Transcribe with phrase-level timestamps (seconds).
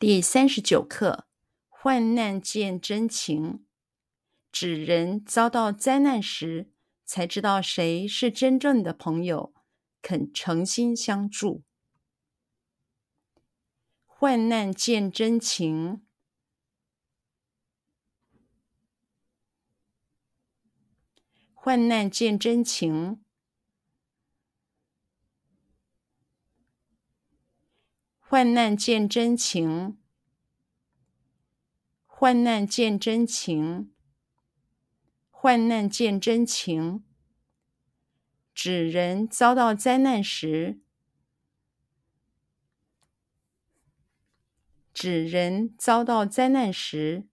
[0.00, 1.26] 第三十九课：
[1.68, 3.66] 患难见真情。
[4.52, 6.70] 指人遭到灾难时，
[7.04, 9.52] 才知道谁是真正的朋友，
[10.00, 11.64] 肯诚心相助。
[14.06, 16.06] 患难见真情。
[21.52, 23.24] 患难见真情。
[28.30, 29.96] 患难见真情，
[32.04, 33.90] 患难见真情，
[35.30, 37.02] 患难见真情。
[38.52, 40.78] 指人遭到灾难时，
[44.92, 47.26] 指人遭到灾难时，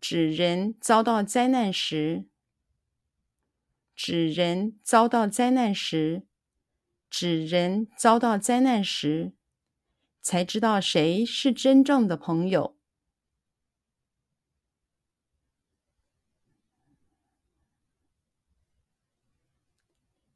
[0.00, 2.28] 指人遭到灾难时，
[3.96, 6.29] 指人遭到灾难时。
[7.10, 9.32] 指人遭到灾难时，
[10.22, 12.76] 才知道谁是真正的朋友。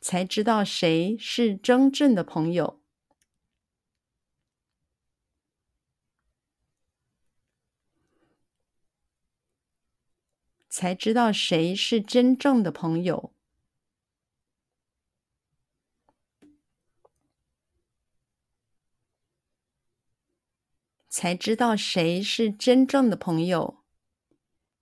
[0.00, 2.80] 才知道谁是真正的朋友。
[10.70, 13.37] 才知道谁是真正的朋友。
[21.18, 23.82] 才知道谁是真正的朋友，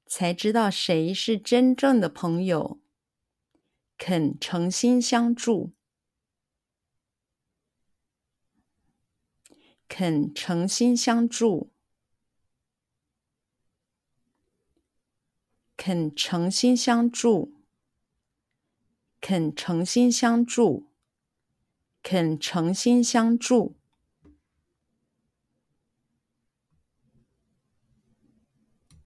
[0.04, 2.78] 才知道谁是真正的朋友，
[3.96, 5.72] 肯诚心相助，
[9.88, 11.72] 肯诚心相助，
[15.74, 17.54] 肯诚心相助，
[19.22, 20.84] 肯诚心相助，
[22.02, 23.74] 肯诚心相助。